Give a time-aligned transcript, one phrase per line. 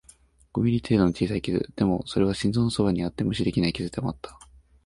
[0.53, 4.35] 五ミリ程度の小さい傷、でも、それは心臓のそばにあって無視できない傷でもあった